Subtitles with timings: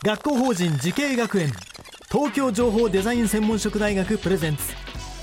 [0.00, 1.50] 学校法人慈恵学園。
[2.08, 4.62] 東京情報デザイン専門職大学プレゼンツ。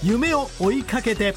[0.04, 1.34] 夢を追いかけて。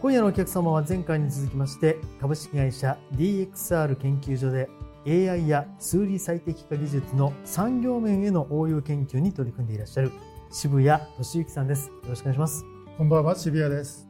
[0.00, 4.70] 今夜のお客様は前回に続きまして株式会社 DXR 研究所で
[5.04, 10.12] AI や数理最適化技術の産業面への応用研究に取り組んでいらっしゃる
[10.52, 11.88] 渋谷俊之さんです。
[11.88, 12.64] よろしくお願いします。
[12.96, 14.09] こんばんは渋谷です。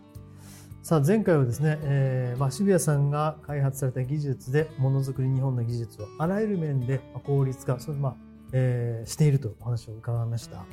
[0.82, 8.16] さあ前回はですね、えーまあ、渋谷さんが開発された技術でものづくり日本の技術をあらゆる面で効率化それ、まあ
[8.52, 10.64] えー、しているとお話を伺いました。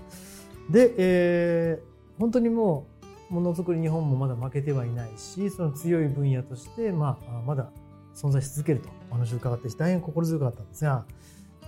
[0.70, 2.88] で、えー、本当にも
[3.30, 7.70] うものづくり日本もまだ負けてはいないしその強い分野として、まあ、まだ
[8.16, 11.06] 存在し続けるとお話を伺って大変心強かったんですが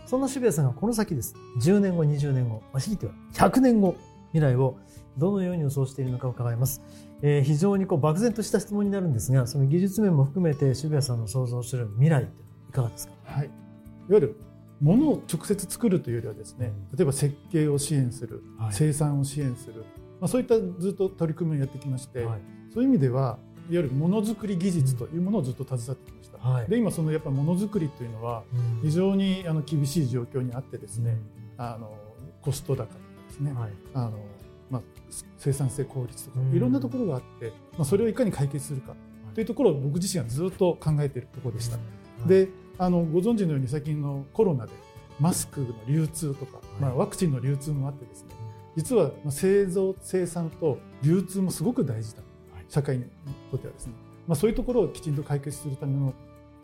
[0.06, 1.36] そんな渋谷さんがこの先です。
[1.62, 3.96] 10年後20年後まあ、ひいては100年後
[4.32, 4.78] 未来を
[5.20, 6.82] どのように予想しているのか伺います。
[7.22, 13.14] えー、非常にこう漠然とした質問になるんですが、その技術面も含めて渋谷さんの想像する未来っていかがですか？
[13.26, 13.46] はい。
[13.46, 13.52] いわ
[14.10, 14.36] ゆる
[14.82, 19.84] 物を直接作るというよりはですね、うん、例えば設計を支援する、はい、生産を支援する、
[20.20, 22.42] まあそういったずっと取り組みをやってきまして、はい、
[22.74, 23.38] そういう意味では。
[23.72, 26.40] いわゆるものづくり技術というものをずっと携わってきました。
[26.40, 28.42] はい、で今そのやっぱものづくりというのは
[28.82, 31.20] 非常にあの厳しい状況にあってですね、
[31.60, 31.96] うん、あの
[32.42, 32.96] コスト高とか
[33.28, 34.18] ですね、はい、あの
[34.70, 34.82] まあ、
[35.38, 38.96] 生産性効率とかいろんなところがあって、まあ、それをいかに解決するか
[39.34, 41.78] というところを僕自身はずっと考えているところでした。
[42.26, 44.72] であのご存知のように最近のコロナで
[45.20, 48.30] マスクの流通とか、まあ、ワクチンの流通もあってですね
[48.76, 52.22] 実は製造生産と流通もすごく大事だ
[52.70, 53.06] 社会に
[53.52, 53.94] とってはですね、
[54.28, 56.14] まあ、そういうところをきちんと解決するための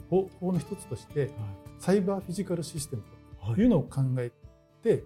[0.10, 1.32] 方法の一つとして、
[1.80, 3.04] サイバーフィジカルシステム
[3.56, 4.32] というのを考え
[4.84, 5.04] て、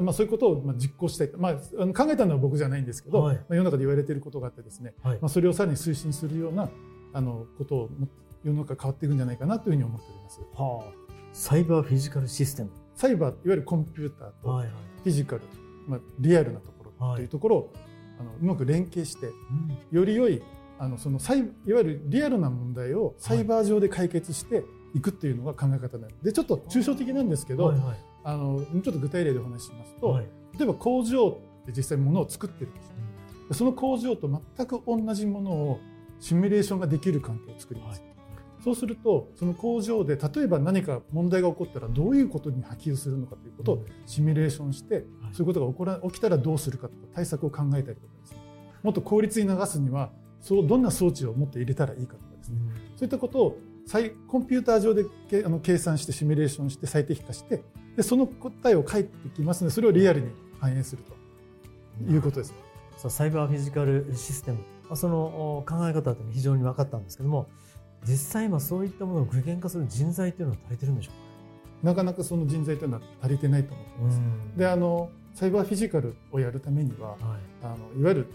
[0.00, 6.68] まあ、そういうことを実行したい、まあ、考えたのは僕じゃないんですけど、はい、まあ、世の中で言われていることがあってですね、はい、まあ、それをさらに推進するような
[7.12, 7.90] あのことを
[8.44, 10.40] 世の中変わっていくんじゃないかなというふうに思っております。
[10.54, 10.92] はあ、
[11.32, 12.70] サイバーフィジカルシステム。
[12.94, 14.60] サイバーいわゆるコンピューターと
[15.02, 15.42] フィジカル、
[15.86, 17.72] まあ、リアルなところというところを、
[18.20, 19.30] あのうまく連携して、
[19.92, 20.42] より良い
[20.78, 30.26] あのそのサイいわゆるリアルな問題をサイバー上で解決していくっていうのが考え方なでちょっと抽象的なんですけど、はいはい、あのちょっと具体例でお話ししますと、はい、
[30.58, 32.92] 例えば工場って実際物を作ってるんです、
[33.48, 35.80] うん、その工場と全く同じものを
[36.20, 38.10] シミュレーションができる環境を作ります、はい、
[38.62, 48.38] そうするとその工場で例えば何か問題が起こったらどういうことに波及するのかということをシミュレーションして、うん、そういうことが起こら起きたらどうするかとか対策を考えたりとかですね。
[48.82, 53.58] もっと効率に流すにはそうどんな装置をもっと入れたらいいかとかですね、うん、そういったことを
[54.26, 55.04] コンピューター上で
[55.44, 57.62] あの計算してシミュレーションして最適化して
[57.98, 60.28] でその答えを返ってきますのでそれをリアルに
[60.60, 61.02] 反映する
[62.06, 62.54] ということです。
[62.96, 64.60] さあサイバーフィジカルシステム
[64.96, 67.48] その考え方って非常に分かったんですけども
[68.04, 71.88] 実際今そういったものを具現化する人材というのは足りてるんでしょうか？
[71.88, 74.20] なかなかその人材というのは足りてないと思ってます。
[74.56, 77.18] であのサイバーフィジカルをやるためには、はい、
[77.64, 78.26] あのいわゆる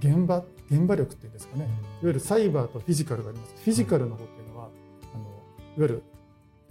[0.00, 1.72] 現場現場力っていうんですかね、いわ
[2.02, 3.54] ゆるサイバーとフィジカルがあります。
[3.62, 4.68] フィジカルの方っていうのは、
[5.14, 5.30] あのいわ
[5.76, 6.02] ゆる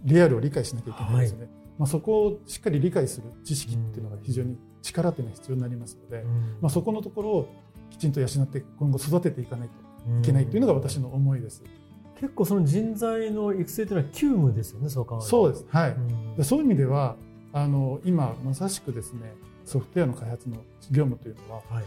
[0.03, 1.45] リアルを理解しなきゃいけないですよね。
[1.45, 6.23] はい、まあ、そこをしっかり理解する知識っていうのが非常に力っていうのは必要になりますので、
[6.61, 7.49] まあ、そこのところを
[7.89, 11.63] きちんと養って今後育てていかないといけないというのが私の思いです。
[12.19, 15.65] 結構その人材の育成というのは急務ですよね、そう考えそうです。
[15.67, 15.95] はい。
[16.37, 17.15] うそういう意味では、
[17.51, 19.33] あの今まさしくですね、
[19.65, 20.57] ソフトウェアの開発の
[20.91, 21.85] 業務というのは、はい、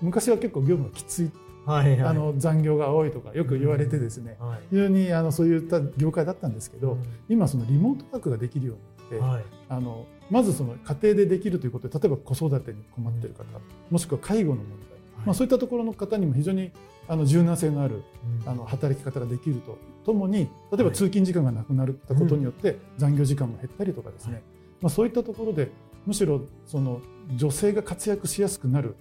[0.00, 1.30] 昔は結構業務がきつい
[1.66, 4.48] はいはい、あの残業が多いとかよく言われてですね、うん。
[4.48, 13.44] はい、非常にあのそういった業界だったんですけど、うん、今そのリモートワークができるようにて、はい、あのまずその家庭でできるということで例えば子育てに困っている方、
[13.90, 16.70] もしくは介護の問題、まあ、そういったところの方にも非常に
[17.06, 18.02] あの柔軟性のある、
[18.46, 24.42] あの働き方ができるとともに例えば通勤時間がなくなったことによって残業時間も減ったりとかですね、
[24.80, 25.70] まあ、そういったところで
[26.06, 27.00] むしろその
[27.36, 28.96] 女性が活躍しやすくなる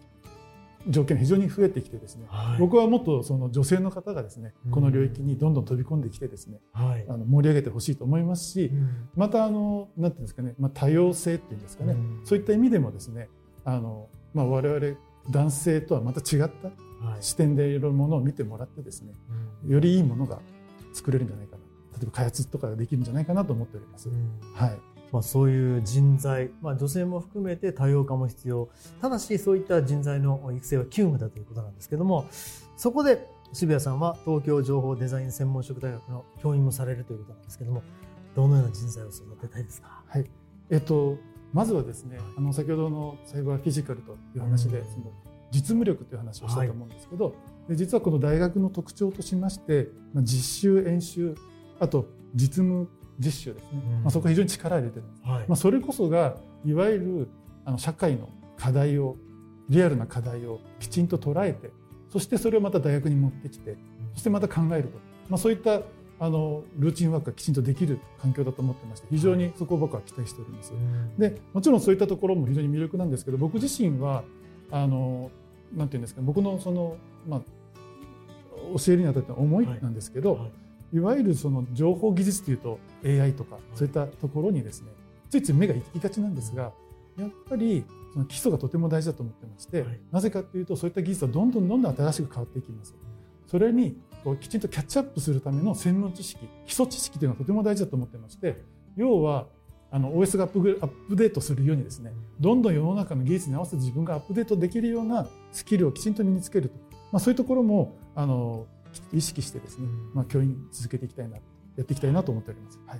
[0.87, 13.29] 条件が非常に増えてきてですね、はい、僕はもっとその女性の方がですね、この領域にどんどん飛び込んできてですね、はい、あの盛り上げてほしいと思いますし、うん、またあのなんていうんですかね、まあ、多様性っていうんですかね、うん、そういった意味でもですね
[13.65, 14.97] あの、まあ、我々
[15.29, 16.51] 男性とはまた違った
[17.21, 19.13] 視点でいろいろものを見てもらってですね、
[19.67, 20.39] よりいいものが
[20.93, 21.63] 作れるんじゃないかな。
[21.97, 24.09] 例えば開発とかができるんじゃないかなと思っております。
[24.55, 28.67] はいまあ、そういう人材、まあ、女性も含めて多様化も必要。
[28.99, 32.25] ただしそういった人材の育成は急務だということなんですけども
[32.75, 37.83] そこで渋谷さんは東京情報デザイン専門職大学の教員もされるということなんですけども
[38.35, 40.25] どのような人材を育てたいですか、はい。
[40.71, 41.17] えっと、
[41.53, 45.11] まずはですね、あの先ほどのサイバーフィジカルという話で、その
[45.51, 47.31] 実務力という話をしたと思うんですけど、は
[47.67, 51.35] い、で実はこの大学の特徴としまして、まあ、実習演習
[51.79, 52.89] あと実務
[53.19, 53.69] 実習ですね、
[54.03, 57.29] まあ、そこ非常に力を入れてるはい、まあ、それこそがいわゆる
[57.65, 59.17] あの社会の課題を
[59.69, 61.71] リアルな課題をきちんと捉えて
[62.09, 63.77] そしてそれをまた大学に持ってきて
[64.13, 64.99] そしてまた考えると、
[65.29, 65.81] まあ、そういった
[66.19, 70.71] あのルーチンワークがきちんとできる環境だと思ってまして非常にそこを僕は期待しております。
[71.17, 74.23] でもちろんそういったところも非常に魅力なんですけど僕自身は
[74.71, 75.31] あの
[75.75, 77.41] なんていうんですか僕のその、まあ、
[78.77, 80.41] 教えるにあたっての思いなんですけど、はい。
[80.43, 80.51] はい
[80.93, 84.91] いわゆるその情報技術というと AI とかそういったところにですね
[85.29, 86.71] ついつい目が行きがちなんですが
[87.17, 92.93] やっぱりその基礎がとても大事だと思ってまして、はい、なぜかというとそういった技術はどんどんどんどん新しく変わっていきます。
[93.47, 98.61] それにこうきちんとキャッチアップするための専門知識基礎知識というのはとても大事だと思ってまして
[98.95, 99.47] 要は
[99.91, 106.75] あの OS がアップアップデートするようにですねどんどん世の中の技術に合わせて自分がアップデートできるようなスキルをきちんと身につけると、
[107.11, 108.65] まあ、そういうところもあの
[109.11, 111.41] 意識してですね、まあ、教員続けていきたいなや
[111.81, 112.79] っていきたいなと思っております。
[112.85, 112.99] はい。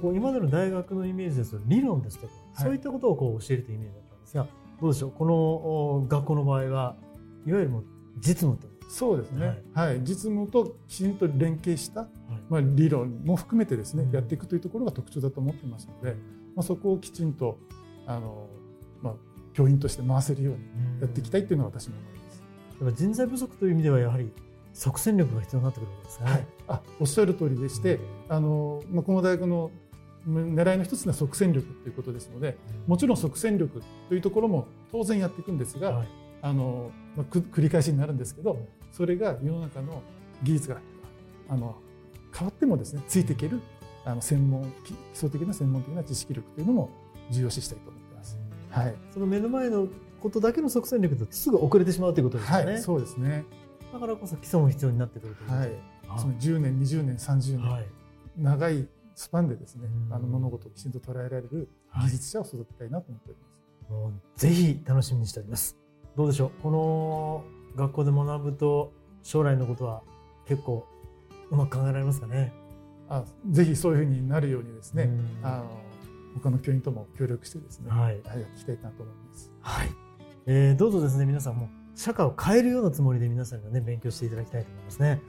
[0.00, 4.46] こう今までの大学のイメージですと理論ですとか、はい、そういったことをこう教えるというイメージだったんですが
[4.80, 5.10] どうでしょう？
[5.12, 5.24] こ
[6.04, 6.96] の学校の場合は
[7.46, 7.84] いわゆるもう
[8.18, 12.08] 実務とそうですね、はい、はい、実務ときちんと連携した、はい、
[12.48, 16.16] まあ、理論も含めてですね、うん、やっていくというところが特徴だと思ってますので、
[16.56, 17.58] まあ、そこをきちんと
[18.06, 18.48] あの、
[19.02, 19.14] まあ、
[19.54, 20.60] 教員として回せるように
[21.00, 22.42] やっていきたいというのが私の思います。
[22.80, 24.32] うん、人材不足という意味ではやはり
[24.72, 26.30] 即戦力が必要になってくるわけですね。
[26.30, 29.70] はい、あおっしゃる通りでして、あのまあ、この大学の
[30.26, 32.56] 狙いの一つは即戦力ということですので、
[32.86, 36.08] もちろん即戦力というところも当然やっていくんですが、はい、
[36.42, 38.58] あのまあ、繰り返しになるんですけど、
[38.92, 40.02] それが世の中の
[40.42, 40.78] 技術が
[41.48, 41.76] あの
[42.36, 43.60] 変わってもですねついていける
[44.04, 46.90] あの専門基礎的な専門的な知識力というのも
[47.30, 48.38] 重要視したいと思ってます。
[48.70, 49.88] はい、その目の前の
[50.20, 52.72] ことだけの即戦力だとすぐ遅れてしまうということですね。
[52.72, 53.44] はい、そうですね。
[53.92, 55.72] だからこそ基礎も必要になってくるといはい、
[56.18, 57.86] その10年20年30年、はい、
[58.36, 61.68] 長いスパンでですね、あの物事をきちんと捉えられる
[62.00, 63.48] 技術者を育てたいなと思っておりま
[63.88, 63.92] す。
[63.92, 65.76] もうぜひ楽しみにしております。
[66.16, 66.62] どうでしょう？
[66.62, 67.44] この
[67.76, 68.92] 学校で学ぶと
[69.22, 70.02] 将来のことは
[70.46, 70.86] 結構
[71.50, 72.52] うまく考えられますかね？
[73.08, 75.10] あぜひそういうふうになるようにですね、
[75.42, 75.64] あの
[76.34, 79.50] 他の教員とも協力してですね、はい、やっていきたいなと思います。
[79.62, 79.88] はい。
[80.46, 85.20] えー、どうぞですね皆さんも社会を変えるようなつもりで皆さんがね、勉強していただきたいと思いますね。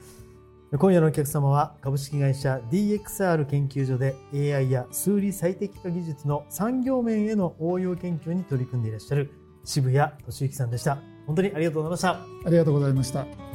[0.78, 9.32] 今夜のお客様は株式会社 DXR 研究所で AI や数理最適化技術の産業面への応用研究に取り組んでいらっしゃる
[9.66, 11.00] 渋谷俊之さんでした。
[11.26, 12.12] 本当にありがとうございました。
[12.12, 13.49] ありがとうございました。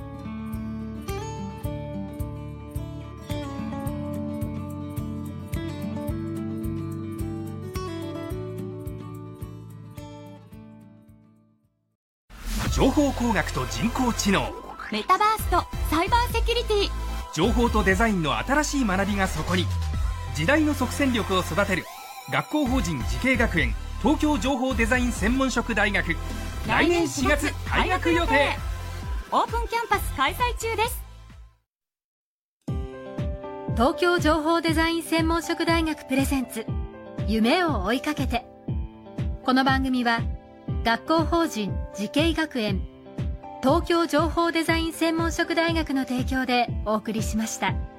[12.84, 14.52] 情報工学と人工知能。
[14.92, 16.90] メタバースとサイバーセキュリティ。
[17.32, 19.64] 情報とデザインの新しい学びがそこに。
[20.34, 21.86] 時代の即戦力を育てる。
[22.30, 26.14] 学校法人慈恵学園東京情報デザイン専門職大学。
[26.68, 28.50] 来年4月開学予定。
[29.32, 31.02] オープンキャンパス開催中です。
[33.76, 36.66] 東京情報デザイン専門職大学プレゼンツ。
[37.26, 38.44] 夢を追いかけて。
[39.42, 40.20] この番組は
[40.84, 42.82] 学校法人慈恵学園
[43.62, 47.93] 東京情報デザイン専門職大学の提供でお送りしました。